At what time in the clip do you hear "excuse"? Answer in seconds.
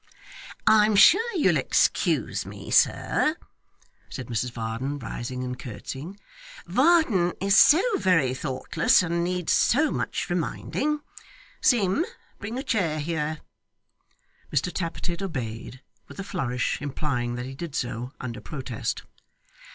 1.57-2.43